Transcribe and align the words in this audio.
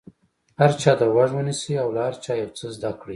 هر 0.59 0.69
چا 0.81 0.91
ته 0.99 1.05
غوږ 1.13 1.31
ونیسئ 1.35 1.73
او 1.83 1.89
له 1.95 2.01
هر 2.07 2.15
چا 2.23 2.31
یو 2.41 2.51
څه 2.57 2.65
زده 2.75 2.91
کړئ. 2.99 3.09